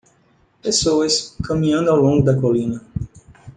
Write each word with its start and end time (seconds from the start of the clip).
Pessoas 0.63 1.37
caminhando 1.45 1.91
ao 1.91 1.97
longo 1.97 2.25
da 2.25 2.35
colina. 2.35 2.81